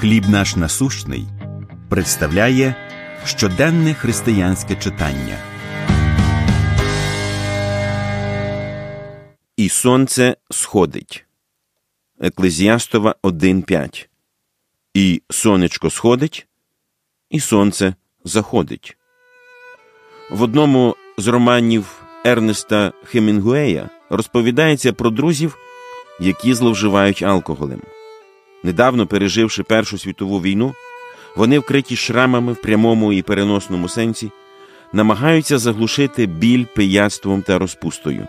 [0.00, 1.26] Хліб наш насущний
[1.88, 2.74] представляє
[3.24, 5.38] щоденне християнське читання.
[9.56, 11.26] І сонце сходить.
[12.20, 14.08] Еклезіастова 1.5.
[14.94, 16.46] І сонечко сходить,
[17.30, 17.94] і сонце
[18.24, 18.96] заходить.
[20.30, 25.58] В одному з романів Ернеста Хемінгуея розповідається про друзів,
[26.20, 27.82] які зловживають алкоголем.
[28.62, 30.74] Недавно переживши Першу світову війну,
[31.36, 34.30] вони, вкриті шрамами в прямому і переносному сенсі,
[34.92, 38.26] намагаються заглушити біль пияцтвом та розпустою.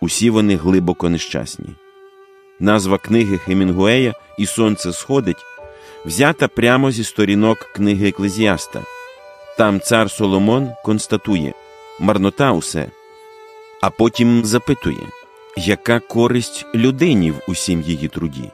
[0.00, 1.68] Усі вони глибоко нещасні.
[2.60, 5.44] Назва книги Хемінгуея І сонце сходить
[6.04, 8.82] взята прямо зі сторінок книги Еклезіаста.
[9.58, 11.52] Там цар Соломон констатує
[12.00, 12.90] марнота усе,
[13.80, 15.06] а потім запитує,
[15.56, 18.50] яка користь людині в усім її труді.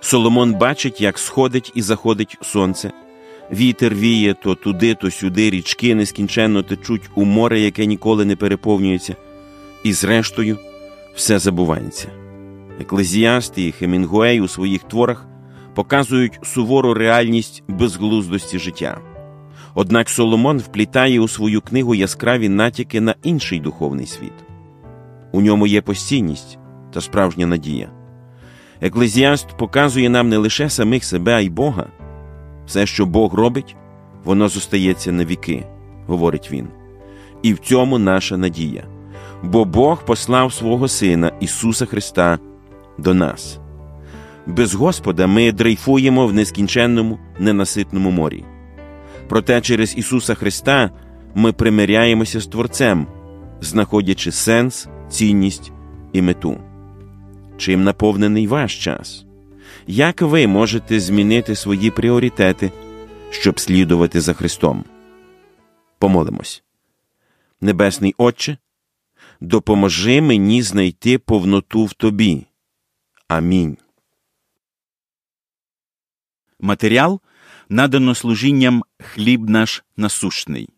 [0.00, 2.92] Соломон бачить, як сходить і заходить сонце.
[3.52, 9.16] Вітер віє то туди, то сюди, річки нескінченно течуть у море, яке ніколи не переповнюється,
[9.84, 10.58] і зрештою
[11.14, 12.08] все забувається.
[12.80, 15.26] Еклезіаст і Хемінгуей у своїх творах
[15.74, 19.00] показують сувору реальність безглуздості життя.
[19.74, 24.32] Однак Соломон вплітає у свою книгу яскраві натяки на інший духовний світ.
[25.32, 26.58] У ньому є постійність
[26.92, 27.95] та справжня надія.
[28.80, 31.86] Еклезіаст показує нам не лише самих себе, а й Бога.
[32.66, 33.76] Все, що Бог робить,
[34.24, 35.66] воно зостається на віки,
[36.06, 36.68] говорить він.
[37.42, 38.84] І в цьому наша надія.
[39.42, 42.38] Бо Бог послав свого Сина Ісуса Христа
[42.98, 43.58] до нас.
[44.46, 48.44] Без Господа ми дрейфуємо в нескінченному, ненаситному морі.
[49.28, 50.90] Проте через Ісуса Христа
[51.34, 53.06] ми примиряємося з Творцем,
[53.60, 55.72] знаходячи сенс, цінність
[56.12, 56.56] і мету.
[57.58, 59.24] Чим наповнений ваш час?
[59.86, 62.72] Як ви можете змінити свої пріоритети,
[63.30, 64.84] щоб слідувати за Христом?
[65.98, 66.62] Помолимось.
[67.60, 68.58] Небесний Отче,
[69.40, 72.46] допоможи мені знайти повноту в Тобі.
[73.28, 73.76] Амінь.
[76.60, 77.20] Матеріал
[77.68, 80.68] надано служінням Хліб наш насущний.